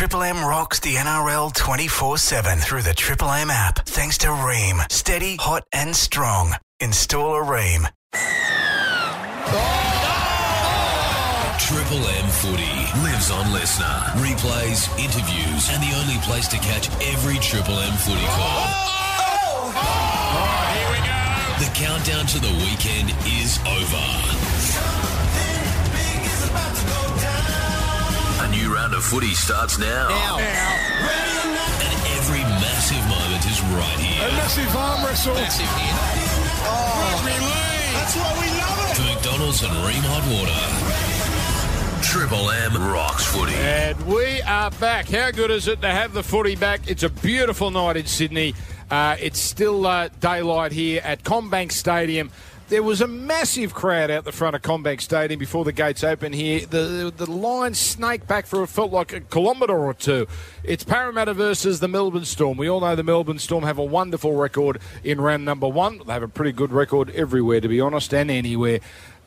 [0.00, 3.80] Triple M rocks the NRL 24 7 through the Triple M app.
[3.84, 4.90] Thanks to Rheem.
[4.90, 6.54] Steady, hot, and strong.
[6.80, 7.84] Install a Rheem.
[11.60, 13.84] Triple M footy lives on listener.
[14.16, 18.64] Replays, interviews, and the only place to catch every Triple M footy call.
[20.72, 21.20] Here we go.
[21.62, 24.39] The countdown to the weekend is over.
[28.90, 30.08] Round of footy starts now.
[30.08, 30.36] Now.
[30.38, 30.74] now.
[31.78, 34.26] And every massive moment is right here.
[34.26, 35.34] A massive arm wrestle.
[35.34, 35.94] Massive hit.
[36.66, 37.22] Oh.
[37.94, 42.02] That's what we love For McDonald's and Rheem Hot Water.
[42.02, 43.54] Triple M rocks footy.
[43.54, 45.08] And we are back.
[45.08, 46.80] How good is it to have the footy back?
[46.88, 48.56] It's a beautiful night in Sydney.
[48.90, 52.32] Uh, it's still uh, daylight here at CommBank Stadium.
[52.70, 56.32] There was a massive crowd out the front of CommBank Stadium before the gates open
[56.32, 56.64] here.
[56.64, 60.28] The the line snaked back for it felt like a kilometre or two.
[60.62, 62.56] It's Parramatta versus the Melbourne Storm.
[62.56, 66.00] We all know the Melbourne Storm have a wonderful record in round number one.
[66.06, 68.78] They have a pretty good record everywhere, to be honest, and anywhere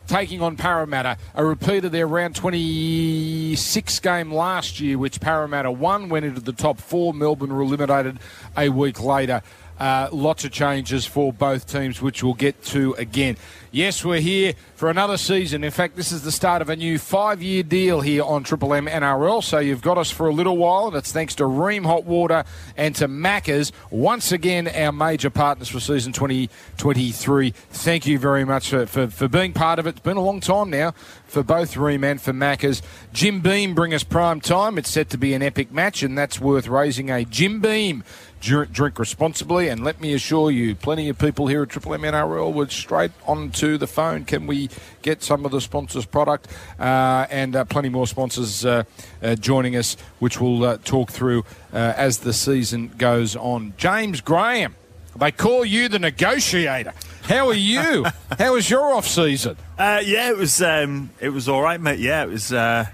[0.07, 1.17] taking on Parramatta.
[1.35, 6.53] A repeat of their round 26 game last year, which Parramatta won, went into the
[6.53, 7.13] top four.
[7.13, 8.19] Melbourne were eliminated
[8.57, 9.41] a week later.
[9.79, 13.37] Uh, lots of changes for both teams, which we'll get to again.
[13.71, 15.63] Yes, we're here for another season.
[15.63, 18.71] In fact, this is the start of a new five year deal here on Triple
[18.75, 19.43] M NRL.
[19.43, 22.43] So you've got us for a little while, and it's thanks to Rheem Hot Water
[22.77, 23.71] and to Macca's.
[23.89, 27.49] Once again, our major partners for season 2023.
[27.49, 29.91] Thank you very much for, for, for being part of it.
[29.91, 30.93] It's been a long time now
[31.25, 32.83] for both Rheem and for Macca's.
[33.11, 34.77] Jim Beam bring us prime time.
[34.77, 38.03] It's set to be an epic match, and that's worth raising a Jim Beam.
[38.43, 42.01] Drink, drink responsibly, and let me assure you, plenty of people here at Triple M
[42.01, 44.25] NRL were straight onto the phone.
[44.25, 44.69] Can we
[45.01, 46.49] get some of the sponsors' product?
[46.77, 48.83] Uh, and uh, plenty more sponsors uh,
[49.21, 53.75] uh, joining us, which we'll uh, talk through uh, as the season goes on.
[53.77, 54.75] James Graham,
[55.15, 56.91] they call you the negotiator.
[57.21, 58.05] How are you?
[58.37, 59.55] How was your off season?
[59.77, 61.99] Uh, yeah, it was um, it was all right, mate.
[61.99, 62.87] Yeah, it was uh,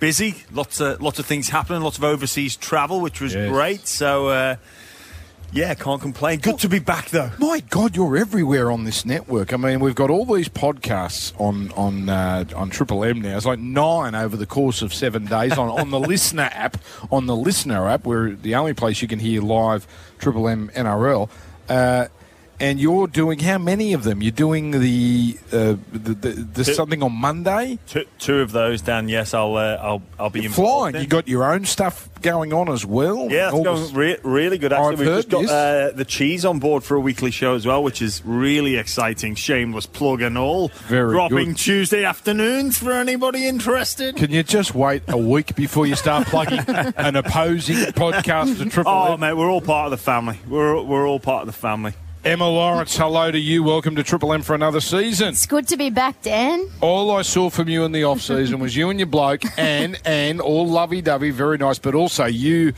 [0.00, 0.42] busy.
[0.50, 1.82] Lots of lots of things happening.
[1.82, 3.48] Lots of overseas travel, which was Yes.
[3.48, 3.86] great.
[3.86, 4.56] So uh,
[5.52, 6.40] yeah, can't complain.
[6.40, 7.30] Good to be back though.
[7.38, 9.52] My God, you're everywhere on this network.
[9.52, 13.36] I mean, we've got all these podcasts on on uh, on Triple M now.
[13.36, 16.76] It's like nine over the course of seven days on, on the Listener app.
[17.10, 19.86] On the Listener app, we're the only place you can hear live
[20.18, 21.30] Triple M NRL.
[21.68, 22.08] Uh,
[22.60, 24.20] and you're doing how many of them?
[24.22, 26.74] You're doing the uh, the, the, the Two.
[26.74, 27.78] something on Monday.
[27.86, 29.08] Two, two of those, Dan.
[29.08, 30.94] Yes, I'll uh, I'll I'll be flying.
[30.96, 31.02] in.
[31.02, 33.28] You got your own stuff going on as well.
[33.30, 34.72] Yeah, it's All going re- really good.
[34.72, 35.50] Actually, I've we've heard just got this.
[35.50, 39.34] uh, the cheese on board for a weekly show as well, which is really exciting.
[39.36, 40.68] Shameless plug and all.
[40.88, 41.56] Very Dropping good.
[41.58, 44.16] Tuesday afternoons for anybody interested.
[44.16, 48.90] Can you just wait a week before you start plugging an opposing podcast to Triple
[48.92, 49.20] Oh M?
[49.20, 50.38] mate, we're all part of the family.
[50.48, 51.92] We're we're all part of the family.
[52.28, 53.62] Emma Lawrence, hello to you.
[53.62, 55.28] Welcome to Triple M for another season.
[55.28, 56.68] It's good to be back, Dan.
[56.82, 59.98] All I saw from you in the off season was you and your bloke, and
[60.04, 62.74] and all lovey dovey, very nice, but also you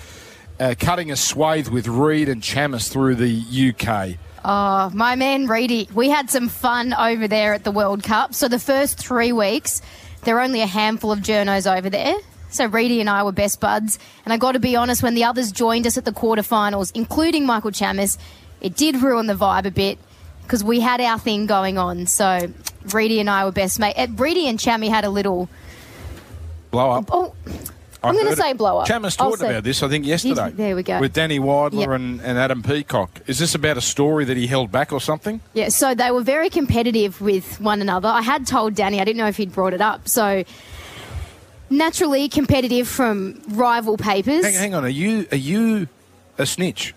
[0.61, 4.19] uh, cutting a swathe with Read and Chammas through the UK.
[4.45, 5.89] Oh, my man Reedy.
[5.93, 8.35] We had some fun over there at the World Cup.
[8.35, 9.83] So the first three weeks,
[10.23, 12.15] there were only a handful of journos over there.
[12.51, 13.99] So Reedy and I were best buds.
[14.25, 17.47] And I got to be honest, when the others joined us at the quarterfinals, including
[17.47, 18.17] Michael Chammas,
[18.61, 19.99] it did ruin the vibe a bit
[20.43, 22.07] because we had our thing going on.
[22.07, 22.53] So
[22.93, 23.95] Reedy and I were best mate.
[23.97, 25.49] Uh, Reedy and Chammy had a little.
[26.71, 27.09] Blow up.
[27.13, 27.35] Oh,
[28.03, 28.89] I'm gonna say blow up.
[28.89, 30.51] Chammas talked about this, I think, yesterday.
[30.51, 31.01] there we go.
[31.01, 31.89] With Danny Weidler Yep.
[31.91, 33.11] and, and Adam Peacock.
[33.27, 35.41] Is this about a story that he held back or something?
[35.53, 38.09] Yeah, so they were very competitive with one another.
[38.09, 40.09] I had told Danny, I didn't know if he'd brought it up.
[40.09, 40.45] So
[41.69, 44.45] naturally competitive from rival papers.
[44.45, 45.89] Hang, hang on, are you are you
[46.39, 46.95] a snitch?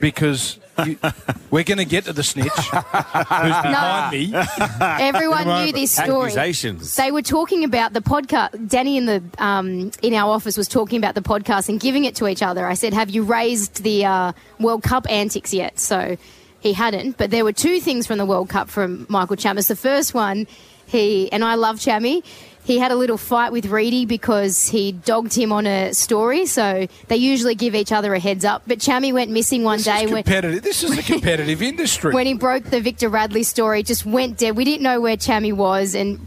[0.00, 0.98] Because you,
[1.50, 4.32] we're going to get to the snitch who's behind me.
[4.80, 6.30] Everyone knew this story.
[6.30, 6.96] Accusations.
[6.96, 8.68] They were talking about the podcast.
[8.68, 12.14] Danny in the um, in our office was talking about the podcast and giving it
[12.16, 12.66] to each other.
[12.66, 16.16] I said, "Have you raised the uh, World Cup antics yet?" So
[16.60, 17.16] he hadn't.
[17.16, 19.68] But there were two things from the World Cup from Michael Chammas.
[19.68, 20.46] The first one,
[20.86, 22.22] he and I love Chammy.
[22.68, 26.44] He had a little fight with Reedy because he dogged him on a story.
[26.44, 28.62] So they usually give each other a heads up.
[28.66, 30.62] But Chammy went missing one This day is when competitive.
[30.62, 32.12] This is a competitive industry.
[32.12, 34.54] when he broke the Victor Radley story, just went dead.
[34.54, 36.20] We didn't know where Chammy was, and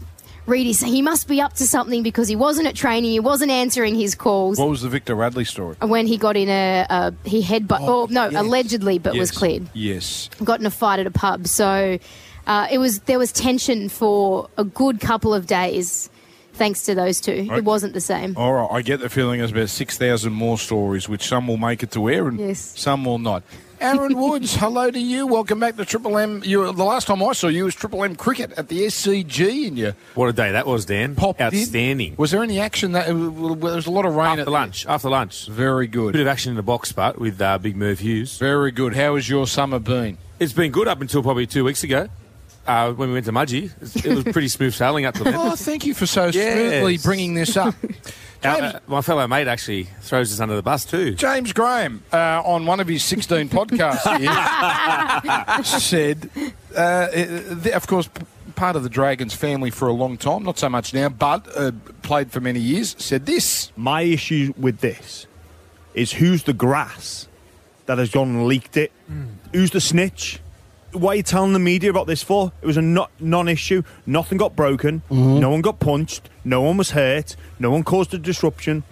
[0.46, 3.52] Reedy said he must be up to something because he wasn't at training, he wasn't
[3.52, 4.58] answering his calls.
[4.58, 5.76] what was the Victor Radley story?
[5.80, 8.40] when he got in a, a he headbutt, Oh, oh, no, yes.
[8.40, 9.68] allegedly, but was cleared.
[9.74, 10.28] Yes.
[10.42, 12.00] Got in a fight at a pub, so
[12.48, 16.10] uh, it was there was tension for a good couple of days.
[16.54, 17.48] Thanks to those two.
[17.52, 18.36] It wasn't the same.
[18.36, 21.82] All right, I get the feeling there's about 6,000 more stories, which some will make
[21.82, 22.72] it to air and Yes.
[22.76, 23.42] some will not.
[23.82, 25.26] Aaron Woods, hello to you.
[25.26, 26.40] Welcome back to Triple M.
[26.44, 29.76] You, the last time I saw you was Triple M cricket at the SCG, and
[29.76, 31.16] you What a day that was, Dan.
[31.16, 31.46] popped in.
[31.48, 32.14] Outstanding.
[32.16, 32.92] Was there any action?
[32.92, 34.86] That well, there was a lot of rain After at lunch.
[34.86, 35.48] After lunch.
[35.48, 36.12] Very good.
[36.12, 38.38] Bit of action in the box but with uh, Big Merv Hughes.
[38.38, 38.94] Very good.
[38.94, 40.16] How has your summer been?
[40.38, 42.08] It's been good up until probably two weeks ago
[42.66, 43.70] uh, when we went to Mudgee.
[44.04, 45.34] It was pretty smooth sailing up to then.
[45.38, 46.54] Oh, thank you for so Yes.
[46.54, 47.74] smoothly bringing this up.
[48.44, 51.14] Our- James, uh, my fellow mate actually throws us under the bus too.
[51.14, 54.18] James Graham, uh, on one of his 16 podcasts
[55.56, 56.28] here, said,
[56.76, 58.24] uh, th- of course, p-
[58.56, 61.70] part of the Dragons family for a long time, not so much now, but uh,
[62.02, 63.70] played for many years, said this.
[63.76, 65.26] My issue with this
[65.94, 67.28] is who's the grass
[67.86, 68.90] that has gone and leaked it?
[69.52, 70.40] Who's the snitch?
[70.92, 72.52] Why are you telling the media about this for?
[72.62, 73.82] It was a not, non-issue.
[74.06, 75.02] Nothing got broken.
[75.10, 76.28] No one got punched.
[76.44, 77.36] No one was hurt.
[77.58, 78.82] No one caused a disruption.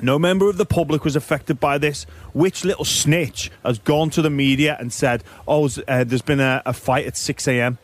[0.00, 2.04] No member of the public was affected by this.
[2.32, 6.60] Which little snitch has gone to the media and said, "Oh, uh, there's been a,
[6.66, 7.78] a fight at 6 a.m."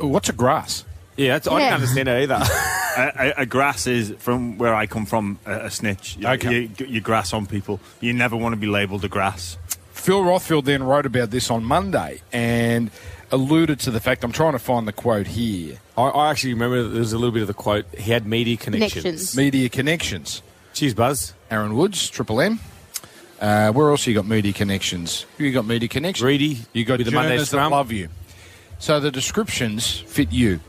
[0.00, 0.84] What's a grass?
[1.16, 1.58] Yeah, that's, I Yeah.
[1.70, 2.34] didn't understand it either.
[2.96, 6.16] a, a, a grass is from where I come from a, a snitch.
[6.18, 6.70] You- Okay.
[6.78, 7.80] You, you grass on people.
[8.00, 9.56] You never want to be labelled a grass.
[10.08, 12.90] Phil Rothfield then wrote about this on Monday and
[13.30, 16.82] alluded to the fact, I'm trying to find the quote here I, I actually remember
[16.82, 17.84] there was a little bit of the quote.
[17.94, 19.02] He had media connections.
[19.02, 19.36] Connections.
[19.36, 20.40] media connections.
[20.72, 21.34] Cheers, Buzz.
[21.50, 22.58] Aaron Woods, Triple M.
[23.38, 25.26] Uh, where else you got media connections?
[25.36, 26.24] Who you got media connections?
[26.24, 26.60] Reedy.
[26.72, 27.72] You got the Monday journalists that Scrum.
[27.72, 28.08] love you.
[28.78, 30.60] So the descriptions fit you.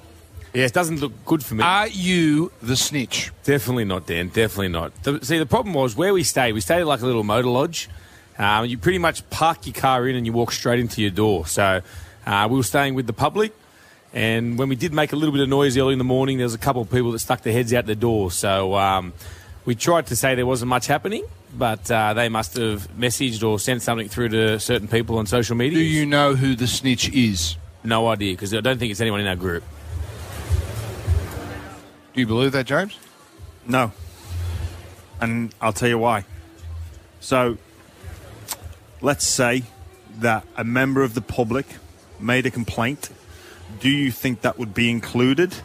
[0.53, 1.63] Yeah, it doesn't look good for me.
[1.63, 3.31] Are you the snitch?
[3.45, 4.27] Definitely not, Dan.
[4.27, 5.01] Definitely not.
[5.03, 6.51] The, see, the problem was where we stayed.
[6.51, 7.88] We stayed at like a little motor lodge.
[8.39, 11.45] Um, you pretty much park your car in and you walk straight into your door.
[11.45, 11.81] So
[12.25, 13.53] uh, we were staying with the public.
[14.13, 16.45] And when we did make a little bit of noise early in the morning, there
[16.45, 18.31] was a couple of people that stuck their heads out the door.
[18.31, 19.13] So um,
[19.65, 21.25] we tried to say there wasn't much happening,
[21.56, 25.56] but uh, they must have messaged or sent something through to certain people on social
[25.56, 25.77] media.
[25.77, 27.56] Do you know who the snitch is?
[27.83, 29.63] No idea, because I don't think it's anyone in our group.
[32.13, 32.97] Do you believe that, James?
[33.68, 33.91] No.
[35.21, 36.25] And I'll tell you why.
[37.19, 37.57] So,
[39.01, 39.63] let's say
[40.19, 41.66] that a member of the public
[42.19, 43.10] made a complaint.
[43.80, 45.56] Do you think that would be included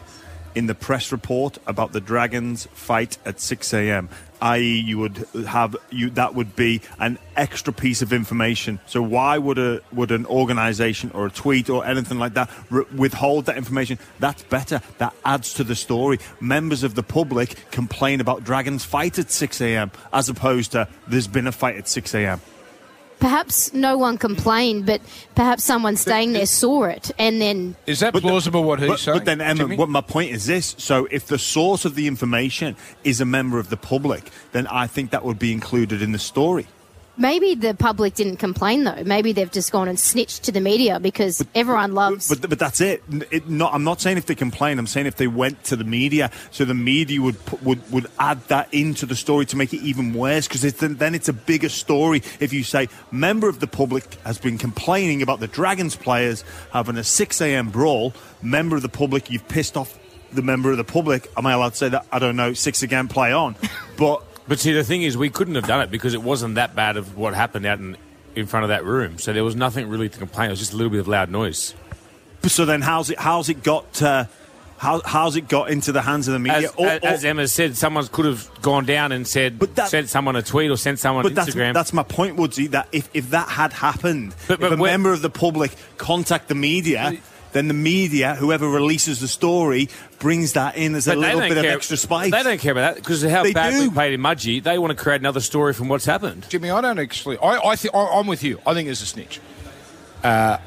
[0.53, 4.09] in the press report about the Dragons fight at 6 a.m.?
[4.41, 8.79] I.e., you would have you that would be an extra piece of information.
[8.85, 12.49] So why would a would an organisation or a tweet or anything like that
[12.93, 13.97] withhold that information?
[14.19, 14.81] That's better.
[14.97, 16.19] That adds to the story.
[16.39, 19.91] Members of the public complain about Dragons fight at 6 a.m.
[20.13, 22.41] as opposed to there's been a fight at 6 a.m.
[23.19, 25.01] Perhaps no one complained, but
[25.35, 28.89] perhaps someone staying there saw it and then Is that But the- plausible what he's
[28.89, 29.17] but, saying?
[29.19, 32.75] But then, Emma, what my point is this: so if the source of the information
[33.03, 36.19] is a member of the public, then I think that would be included in the
[36.19, 36.67] story.
[37.17, 39.03] Maybe the public didn't complain though.
[39.03, 42.29] Maybe they've just gone and snitched to the media because everyone loves.
[42.29, 43.03] But but that's it.
[43.31, 44.79] it not, I'm not saying if they complain.
[44.79, 48.41] I'm saying if they went to the media, so the media would would would add
[48.47, 50.47] that into the story to make it even worse.
[50.47, 52.21] Because then, then it's a bigger story.
[52.39, 56.97] If you say member of the public has been complaining about the Dragons players having
[56.97, 57.69] a 6 a.m.
[57.69, 59.97] brawl, member of the public, you've pissed off
[60.35, 61.31] the member of the public.
[61.37, 62.05] Am I allowed to say that?
[62.11, 62.53] I don't know.
[62.53, 63.55] Six again, play on.
[63.97, 66.75] But But see, the thing is, we couldn't have done it because it wasn't that
[66.75, 67.97] bad of what happened out in,
[68.35, 69.17] in front of that room.
[69.17, 70.47] So there was nothing really to complain.
[70.47, 71.73] It was just a little bit of loud noise.
[72.43, 74.01] so then how's it how's it got?
[74.01, 74.25] Uh,
[74.77, 76.67] how, how's it got into the hands of the media?
[76.67, 79.73] As, Or- as, or- as Emma said, someone could have gone down and said, But
[79.75, 81.73] that- sent someone a tweet or sent someone But that's, Instagram.
[81.73, 82.67] that's my point, Woodsy.
[82.67, 86.49] That if, if that had happened, But- but if a member of the public contact
[86.49, 87.17] the media,
[87.55, 91.41] then the media, whoever releases the story, brings that in as a But they little
[91.49, 92.29] bit care- of extra spice.
[92.31, 93.89] They don't care about that because of how They badly do.
[93.89, 94.61] we played in Mudgee.
[94.61, 96.45] They want to create another story from what's happened.
[96.49, 97.37] Jimmy, I don't actually.
[97.39, 98.59] I, I think I'm with you.
[98.67, 99.39] I think it's a snitch.
[100.23, 100.57] Uh,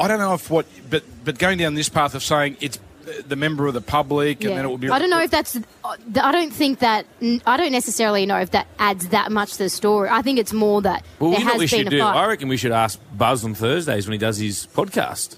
[0.00, 3.22] I don't know if what, but but going down this path of saying it's uh,
[3.26, 4.56] the member of the public, and Yeah.
[4.56, 4.90] then it will be.
[4.90, 5.58] I don't know if that's.
[5.84, 7.06] I don't think that.
[7.46, 10.08] I don't necessarily know if that adds that much to the story.
[10.10, 11.98] I think it's more that Well, there you know what we been should do?
[12.00, 12.16] fight.
[12.16, 15.36] I reckon we should ask Buzz on Thursdays when he does his podcast.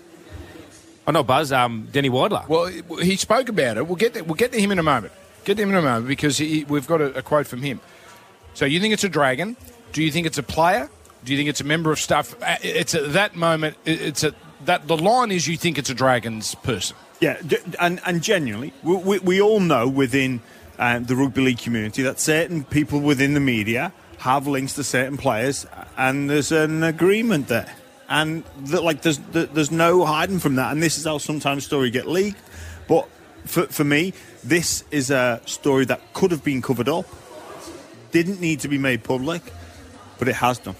[1.09, 2.47] Oh, not Buzz, um, Denny Weidler.
[2.49, 2.67] Well,
[2.99, 3.87] he spoke about it.
[3.87, 5.15] We'll get to, we'll get to him in a moment.
[5.45, 7.81] Get to him in a moment because he, we've got a, a quote from him.
[8.53, 9.57] So you think it's a dragon?
[9.93, 10.91] Do you think it's a player?
[11.25, 12.35] Do you think it's a member of staff?
[12.43, 13.79] Uh, It's at that moment.
[13.87, 14.35] It's a
[14.67, 16.95] that the line is you think it's a dragon's person.
[17.21, 17.41] Yeah,
[17.81, 20.41] and and genuinely, we, we, we all know within
[20.79, 25.17] uh, the rugby league community that certain people within the media have links to certain
[25.17, 27.73] players, and there's an agreement there,
[28.09, 30.73] and that, like there's there- there's no hiding from that.
[30.73, 32.41] And this is how sometimes stories get leaked,
[32.89, 33.09] but
[33.47, 34.13] for, for me,
[34.45, 37.07] this is a story that could have been covered up,
[38.13, 39.43] didn't need to be made public,
[40.19, 40.77] but it has done.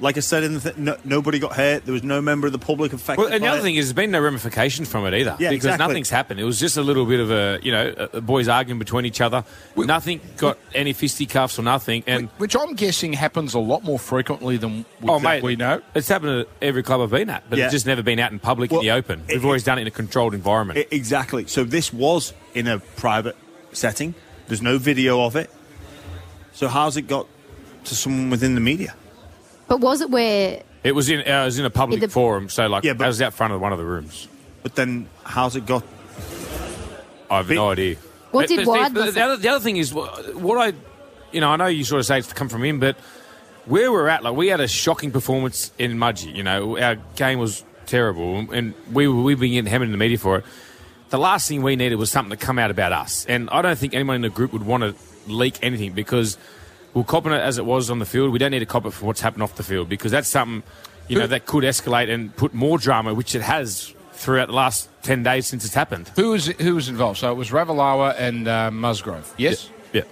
[0.00, 1.84] Like I said, in the th- no, nobody got hurt.
[1.84, 3.22] There was no member of the public affected.
[3.22, 3.62] Well, and the other it.
[3.62, 5.36] thing is, there's been no ramifications from it either.
[5.38, 5.86] Yeah, because exactly.
[5.86, 6.40] nothing's happened.
[6.40, 9.06] It was just a little bit of a, you know, a, a boys arguing between
[9.06, 9.44] each other.
[9.76, 12.02] Nothing got any fisticuffs or nothing.
[12.08, 15.80] And Which I'm guessing happens a lot more frequently than we, oh, mate, we know.
[15.94, 17.66] It's happened at every club I've been at, but Yeah.
[17.66, 19.22] it's just never been out in public Well, in the open.
[19.28, 20.80] We've always done it in a controlled environment.
[20.80, 21.46] I- exactly.
[21.46, 23.36] So this was in a private
[23.72, 24.16] setting.
[24.48, 25.48] There's no video of it.
[26.54, 27.28] So how's it got
[27.84, 28.94] to someone within the media?
[29.68, 32.12] But was it where It was in uh, it was in a public In the-
[32.12, 34.28] forum, so like Yeah, but- I was out front of one of the rooms.
[34.62, 35.84] But then how's it got?
[37.30, 37.96] I have no idea.
[38.30, 40.72] What But- did but Ward the, the, other, the other thing is what I,
[41.32, 42.96] you know, I know you sort of say it's come from him, but
[43.66, 46.34] where we're at, like we had a shocking performance in Mudgee.
[46.34, 49.98] You know, our game was terrible, and we were- we've been getting hammered in the
[49.98, 50.44] media for it.
[51.10, 53.78] The last thing we needed was something to come out about us, and I don't
[53.78, 54.94] think anyone in the group would want to
[55.30, 56.38] leak anything because
[56.94, 58.32] we're copping it as it was on the field.
[58.32, 60.62] We don't need to cop it for what's happened off the field because that's something,
[61.08, 64.88] you know, that could escalate and put more drama, which it has throughout the last
[65.02, 66.10] ten days since it's happened.
[66.16, 67.18] Who was who was involved?
[67.18, 69.32] So it was Ravalawa and uh, Musgrove.
[69.36, 69.70] Yes.
[69.92, 70.02] Yeah.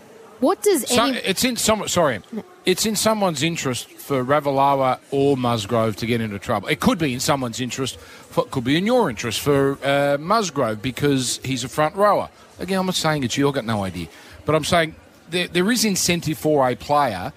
[0.41, 1.87] what does So it's in some.
[1.87, 2.21] Sorry,
[2.65, 6.69] it's in someone's interest for Ravalawa or Musgrove to get into trouble.
[6.69, 7.99] It could be in someone's interest.
[7.99, 12.29] For, it could be in your interest for uh, Musgrove because he's a front rower.
[12.59, 13.49] Again, I'm not saying it's you.
[13.49, 14.09] I've got no idea,
[14.45, 14.95] but I'm saying
[15.31, 17.33] there, there is incentive for a player.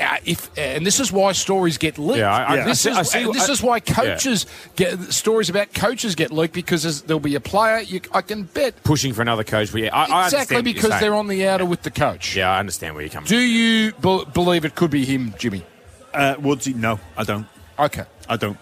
[0.00, 2.18] Uh, if and this is why stories get leaked.
[2.18, 4.98] Yeah, I- I- this I see- is I see- this I- is why coaches get
[5.12, 7.78] stories about coaches get leaked because there'll be a player.
[7.80, 9.70] You, I can bet pushing for another coach.
[9.70, 12.34] But yeah, I, I exactly understand because they're on the outer with the coach.
[12.34, 13.26] Yeah, I understand where you're coming.
[13.28, 13.36] From.
[13.36, 15.64] Do you be- believe it could be him, Jimmy?
[16.12, 16.74] Uh, Woodsy?
[16.74, 17.46] No, I don't.
[17.78, 18.04] Okay.
[18.28, 18.58] I don't.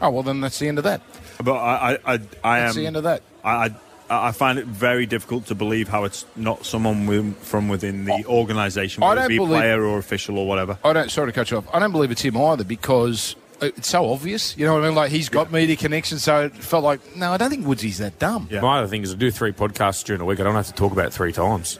[0.00, 1.00] Oh well, then that's the end of that.
[1.42, 2.12] But I, I, I,
[2.44, 2.80] I That's am.
[2.82, 3.22] the end of that.
[3.42, 3.74] I, I,
[4.10, 9.02] I find it very difficult to believe how it's not someone from within the organisation,
[9.04, 10.78] I whether it don't be believe- player or official or whatever.
[10.84, 11.10] I don't.
[11.10, 11.64] Sorry to cut you off.
[11.72, 14.56] I don't believe it's him either because it's so obvious.
[14.58, 14.94] You know what I mean?
[14.96, 18.18] Like he's got media connections, so it felt like no, I don't think Woodsy's that
[18.18, 18.48] dumb.
[18.50, 18.60] Yeah.
[18.62, 20.40] My other thing is I do three podcasts during a week.
[20.40, 21.78] I don't have to talk about it three times.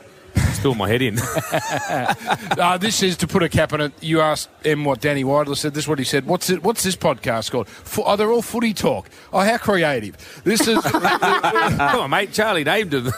[0.53, 1.19] Still my head in.
[1.19, 3.93] Uh, this is to put a cap on it.
[4.03, 5.75] You asked him what Danny Weidler said.
[5.75, 6.27] This is what he said.
[6.27, 6.63] What's it?
[6.63, 7.69] What's this podcast called?
[7.69, 9.09] Fo- oh, they're all footy talk.
[9.33, 10.17] Oh, how creative!
[10.45, 12.33] This is Come on, mate.
[12.33, 13.09] Charlie named him.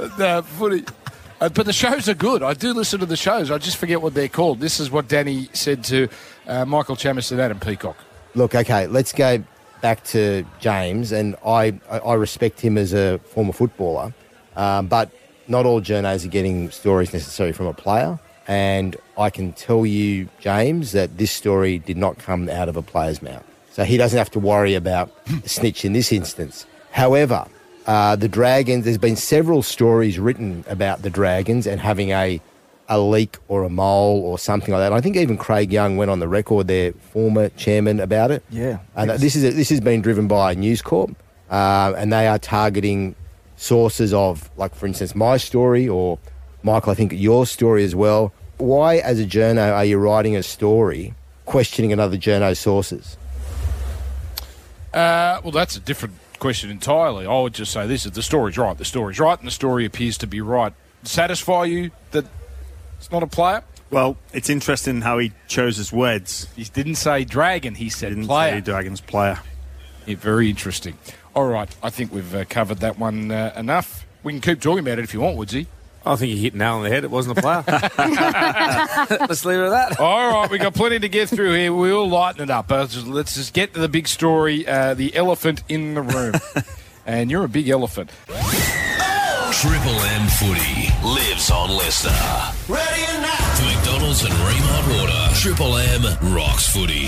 [0.00, 0.84] uh, footy.
[1.40, 2.42] Uh, but the shows are good.
[2.42, 3.50] I do listen to the shows.
[3.50, 4.60] I just forget what they're called.
[4.60, 6.08] This is what Danny said to
[6.46, 7.96] uh, Michael Chammas and Adam Peacock.
[8.36, 9.42] Look, okay, let's go
[9.80, 14.14] back to James, and I, I I respect him as a former footballer,
[14.54, 15.10] um, but
[15.48, 18.18] not all journos are getting stories necessarily from a player.
[18.48, 22.82] And I can tell you, James, that this story did not come out of a
[22.82, 23.44] player's mouth.
[23.70, 25.10] So he doesn't have to worry about
[25.44, 26.66] a snitch in this instance.
[26.90, 27.46] However,
[27.86, 32.40] uh, the Dragons, there's been several stories written about the Dragons and having a
[32.88, 34.86] a leak or a mole or something like that.
[34.86, 38.42] And I think even Craig Young went on the record, their former chairman, about it.
[38.50, 38.80] Yeah.
[38.94, 41.16] And this is this has been driven by News Corp,
[41.50, 43.14] uh, and they are targeting
[43.62, 46.18] sources of, like for instance, my story or
[46.62, 48.32] Michael, I think your story as well.
[48.58, 51.14] Why, as a journo, are you writing a story
[51.46, 53.16] questioning another journo's sources?
[54.92, 57.26] Uh, well, that's a different question entirely.
[57.26, 58.76] I would just say this: is the story's right.
[58.76, 60.72] The story's right, and the story appears to be right.
[61.04, 62.24] Satisfy you that
[62.98, 63.64] it's not a player?
[63.90, 66.46] Well, it's interesting how he chose his words.
[66.56, 67.74] He didn't say dragon.
[67.74, 68.52] He said Didn't player.
[68.56, 69.40] say Dragons player.
[70.06, 70.96] Yeah, very interesting.
[71.34, 74.06] All right, I think we've uh, covered that one uh, enough.
[74.22, 75.66] We can keep talking about it if you want, Woodsy.
[76.04, 77.04] I think you hit nail on the head.
[77.04, 77.62] It wasn't a player.
[79.28, 80.00] Let's leave it at that.
[80.00, 81.72] All right, we've got plenty to get through here.
[81.72, 82.72] We'll lighten it up.
[82.72, 86.34] Uh, just- let's just get to the big story uh, the elephant in the room.
[87.06, 88.10] and you're a big elephant.
[89.52, 92.68] Triple M footy lives on LiSTNR.
[92.68, 93.41] Ready or not?
[94.02, 97.06] McDonald's and Water, Triple M rocks footy.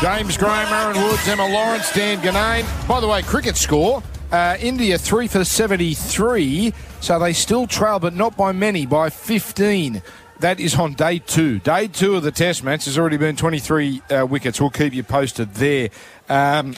[0.00, 2.88] James Graham, Aaron Woods, Emma Lawrence, Dan Ginnane.
[2.88, 4.02] By the way, cricket score.
[4.32, 10.02] Uh, India 3 for 73, so they still trail, but not by many, by 15.
[10.40, 11.60] That is on day two.
[11.60, 12.86] Day two of the test match.
[12.86, 14.60] has already been 23 uh, wickets.
[14.60, 15.90] We'll keep you posted there.
[16.28, 16.74] Um,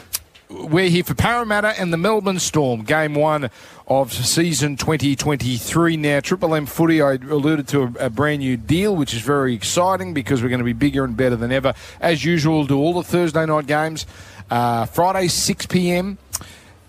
[0.51, 3.51] we're here for Parramatta and the Melbourne Storm, game one
[3.87, 5.97] of season 2023.
[5.97, 9.55] Now, Triple M footy, I alluded to a, a brand new deal, which is very
[9.55, 11.75] exciting because we're going to be bigger and better than ever.
[12.01, 14.07] As usual, we'll do all the Thursday night games.
[14.51, 16.19] Uh, Friday, 6 p.m.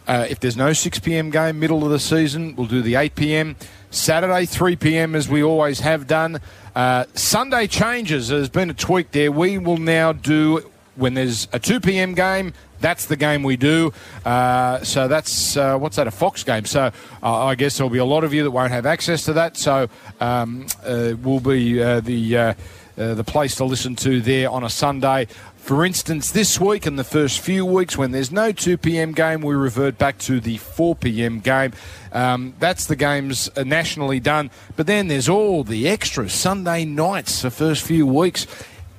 [0.07, 1.29] Uh, if there's no 6 p.m.
[1.29, 3.55] game, middle of the season, we'll do the 8 p.m.
[3.91, 5.13] Saturday, 3 p.m.
[5.13, 6.41] as we always have done.
[6.75, 8.29] Uh, Sunday changes.
[8.29, 9.31] There's been a tweak there.
[9.31, 10.71] We will now do
[11.01, 12.13] when there's a 2 p.m.
[12.13, 13.91] game, that's the game we do.
[14.23, 16.07] Uh, so that's uh, what's that?
[16.07, 16.65] A Fox game.
[16.65, 16.91] So
[17.23, 19.57] uh, I guess there'll be a lot of you that won't have access to that.
[19.57, 19.89] So
[20.19, 22.53] um, uh, will be uh, the uh,
[22.95, 25.27] the place to listen to there on a Sunday.
[25.55, 29.11] For instance, this week and the first few weeks, when there's no 2 p.m.
[29.11, 31.39] game, we revert back to the 4 p.m.
[31.39, 31.71] game.
[32.11, 34.49] Um, that's the games nationally done.
[34.75, 38.47] But then there's all the extras Sunday nights, the first few weeks.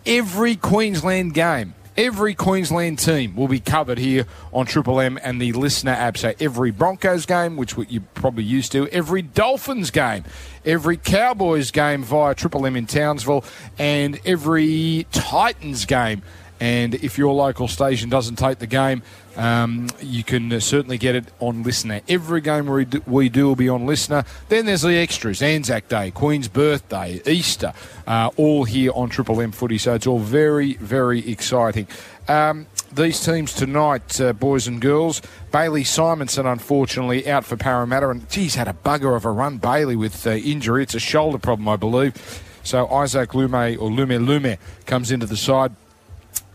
[0.06, 5.52] Every Queensland game Every Queensland team will be covered here on Triple M and the
[5.52, 6.16] listener app.
[6.16, 10.24] So every Broncos game, which you're probably used to, every Dolphins game,
[10.64, 13.44] every Cowboys game via Triple M in Townsville,
[13.78, 16.22] and every Titans game.
[16.62, 19.02] And if your local station doesn't take the game,
[19.36, 22.02] um, you can certainly get it on Listener.
[22.08, 24.24] Every game we do, we do will be on Listener.
[24.48, 27.72] Then there's the extras Anzac Day, Queen's Birthday, Easter,
[28.06, 29.76] uh, all here on Triple M footy.
[29.76, 31.88] So it's all very, very exciting.
[32.28, 35.20] Um, these teams tonight, uh, boys and girls.
[35.50, 38.08] Bailey Simonsson, unfortunately, out for Parramatta.
[38.08, 40.84] And geez, had a bugger of a run, Bailey, with uh, injury.
[40.84, 42.14] It's a shoulder problem, I believe.
[42.62, 45.74] So Isaac Lume or Lume Lume comes into the side.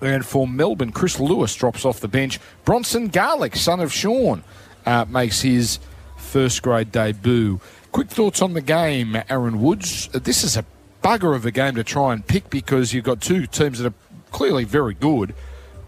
[0.01, 2.39] And for Melbourne, Chris Lewis drops off the bench.
[2.65, 4.43] Bronson Garlick, son of Sean,
[4.85, 5.79] uh, makes his
[6.17, 7.59] first grade debut.
[7.91, 10.09] Quick thoughts on the game, Aaron Woods.
[10.13, 10.65] Uh, this is a
[11.03, 13.95] bugger of a game to try and pick because you've got two teams that are
[14.31, 15.33] clearly very good,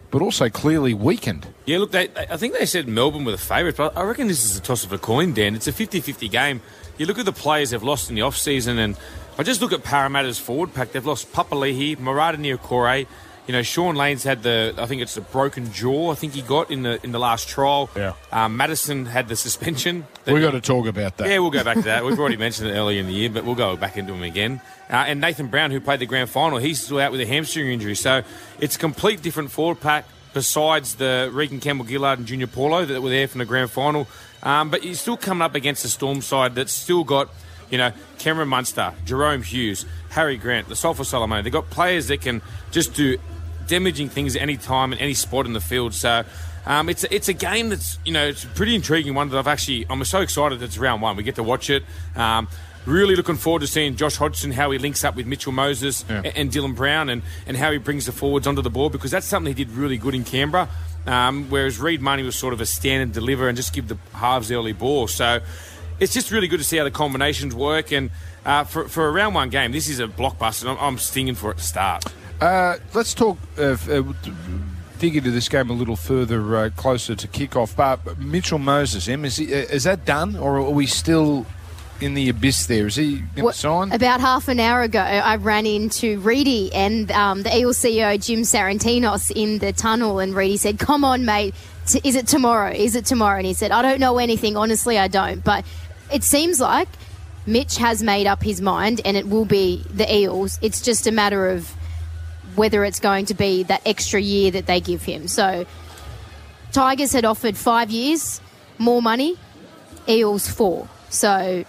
[0.10, 1.48] but also clearly weakened.
[1.65, 4.43] Yeah, look, they, I think they said Melbourne were the favourites, but I reckon this
[4.43, 5.55] is a toss of a coin, Dan.
[5.55, 6.62] It's a 50 50 game.
[6.98, 8.98] You look at the players they've lost in the off season, and
[9.38, 10.91] I just look at Parramatta's forward pack.
[10.91, 13.05] They've lost Papali'i, Marata Niukore,
[13.50, 16.12] you know, Sean Lane's had the, I think it's a broken jaw.
[16.12, 17.89] I think he got in the in the last trial.
[17.96, 18.13] Yeah.
[18.32, 20.06] Um, Matterson had the suspension.
[20.27, 21.27] We've got to talk about that.
[21.27, 22.06] Yeah, we'll go back to that.
[22.06, 24.62] We've already mentioned it earlier in the year, but we'll go back into him again.
[24.88, 27.72] Uh, and Nathan Brown, who played the grand final, he's still out with a hamstring
[27.72, 27.96] injury.
[27.96, 28.22] So
[28.60, 33.01] it's a complete different forward pack besides the Reagan Campbell Gillard and Junior Paulo that
[33.01, 34.08] were there from the grand final.
[34.44, 37.29] Um, but you're still coming up against a Storm side that's still got,
[37.72, 41.41] you know, Cameron Munster, Jahrome Hughes, Harry Grant, the Asofa-Solomona.
[41.41, 43.18] They've got players that can just do
[43.69, 45.93] damaging things at any time and any spot in the field.
[45.93, 46.23] So
[46.65, 49.38] um, it's a, it's a game that's you know it's a pretty intriguing one that
[49.38, 51.15] I've actually I'm so excited that it's round one.
[51.15, 51.84] We get to watch it.
[52.15, 52.49] Um,
[52.86, 56.21] really looking forward to seeing Josh Hodgson how he links up with Mitchell Moses yeah.
[56.36, 59.27] and, Dylan Brown and, and how he brings the forwards onto the board because that's
[59.27, 60.69] something he did really good in Canberra.
[61.05, 63.97] Um, whereas Reed Mahoney was sort of a stand and deliver and just give the
[64.13, 65.08] halves the early ball.
[65.08, 65.39] So
[65.99, 67.91] it's just really good to see how the combinations work.
[67.91, 68.12] And
[68.45, 70.69] uh, for, for a round one game, this is a blockbuster.
[70.69, 72.05] I'm, I'm stinging for it to start.
[72.41, 74.04] Uh, let's talk, uh, uh,
[74.97, 77.75] dig into this game a little further, uh, closer to kickoff.
[77.75, 81.45] But Mitchell Moses, Em, is, he, uh, is that done, or are we still
[81.99, 82.88] in the abyss there?
[82.88, 83.91] Is he going sign?
[83.91, 88.41] About half an hour ago, I ran into Reedy and um, the Eel CEO, Jim
[88.41, 91.54] Sarantinos, in the tunnel, and Reedy said, Come on, mate.
[91.88, 92.71] T- is it tomorrow?
[92.71, 93.38] Is it tomorrow?
[93.38, 94.56] And he said, I don't know anything.
[94.56, 95.43] Honestly, I don't.
[95.43, 95.65] But
[96.13, 96.88] it seems like
[97.45, 100.58] Mitch has made up his mind, and it will be the Eels.
[100.62, 101.75] It's just a matter of
[102.55, 105.27] whether it's going to be that extra year that they give him.
[105.27, 105.65] So,
[106.71, 108.41] Tigers had offered five years,
[108.77, 109.38] more money,
[110.07, 110.88] Eels four.
[111.09, 111.65] So,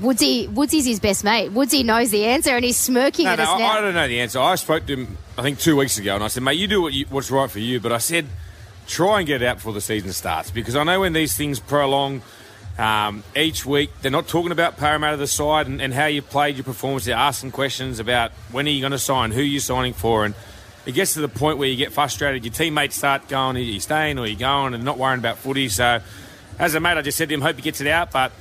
[0.00, 1.50] Woodsy, Woodsy's his best mate.
[1.52, 3.72] Woodsy knows the answer and he's smirking no, at no, us now.
[3.72, 4.38] I don't know the answer.
[4.38, 6.82] I spoke to him, I think, two weeks ago, and I said, mate, you do
[6.82, 7.80] what you, what's right for you.
[7.80, 8.26] But I said,
[8.86, 11.60] try and get it out before the season starts because I know when these things
[11.60, 12.22] prolong–
[12.78, 16.56] um, each week, they're not talking about Parramatta the side and, and how you played
[16.56, 17.06] your performance.
[17.06, 20.24] They're asking questions about when are you going to sign, who are you're signing for,
[20.24, 20.34] and
[20.84, 22.44] it gets to the point where you get frustrated.
[22.44, 25.38] Your teammates start going, are you staying or are you going, and not worrying about
[25.38, 25.68] footy.
[25.68, 26.00] So,
[26.58, 28.32] as a mate, I just said to him, hope he gets it out, but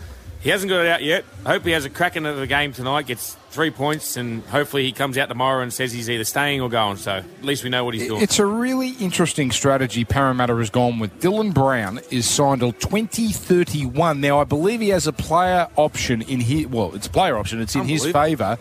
[0.45, 1.25] he hasn't got it out yet.
[1.43, 4.83] I hope he has a crack into the game tonight, gets three points, and hopefully
[4.83, 6.97] he comes out tomorrow and says he's either staying or going.
[6.97, 8.21] So at least we know what he's doing.
[8.21, 11.19] It's a really interesting strategy Parramatta has gone with.
[11.19, 14.21] Dylan Brown is signed till 2031.
[14.21, 17.59] Now, I believe he has a player option in his, well, it's a player option,
[17.59, 18.59] it's in his favour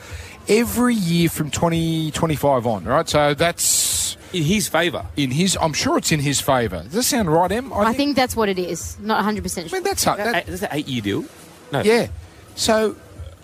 [0.49, 3.07] every year from 2025 on, right?
[3.07, 5.05] So that's in his favour.
[5.19, 6.83] In his, I'm sure it's in his favour.
[6.85, 7.75] Does that sound right, Em?
[7.75, 8.99] I, I think, think, that's what it is.
[9.01, 9.77] Not 100 percent sure.
[9.77, 11.25] I mean, that's that, that, that's an eight-year deal.
[11.75, 11.83] No.
[11.83, 12.07] Yeah.
[12.55, 12.95] So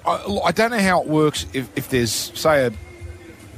[0.06, 2.72] I, I, don't know how it works if, if there's, say, a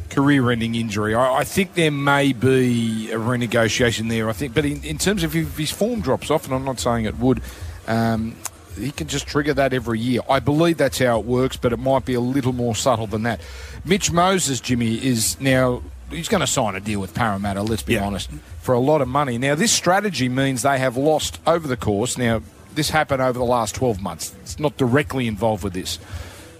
[0.08, 1.14] career-ending injury.
[1.14, 4.30] I, I, think there may be a renegotiation there.
[4.30, 6.80] I think, but in, in terms of if his form drops off, and I'm not
[6.80, 7.42] saying it would,
[7.86, 8.34] um,
[8.78, 10.22] he can just trigger that every year.
[10.30, 13.24] I believe that's how it works, but it might be a little more subtle than
[13.24, 13.42] that.
[13.84, 17.62] Mitch Moses, Jimmy, is now he's going to sign a deal with Parramatta.
[17.62, 18.06] Let's be yeah.
[18.06, 18.30] honest,
[18.60, 19.38] for a lot of money.
[19.38, 22.16] Now, this strategy means they have lost over the course.
[22.16, 22.42] Now,
[22.74, 24.34] this happened over the last 12 months.
[24.42, 25.98] It's not directly involved with this.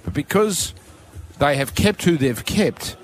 [0.05, 0.75] But because
[1.39, 2.97] they have kept who they've kept,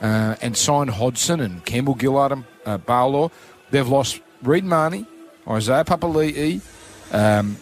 [0.00, 3.30] uh, and signed Hodgson and Campbell Gillard and uh, Barlaw.
[3.70, 5.06] They've lost Reed Mahoney,
[5.48, 6.60] Isaiah Papali'i.
[7.12, 7.56] Um,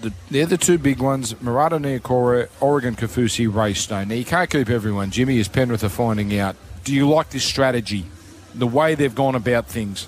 [0.00, 1.34] the, they're the two big ones.
[1.34, 4.08] Marata Niukore, Oregon Kaufusi, Ray Stone.
[4.08, 5.10] Now, you can't keep everyone.
[5.10, 6.56] Jimmy, as Penrith are finding out.
[6.84, 8.06] Do you like this strategy?
[8.54, 10.06] The way they've gone about things?